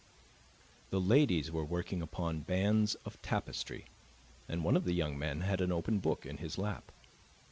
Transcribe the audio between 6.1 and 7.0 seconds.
in his lap.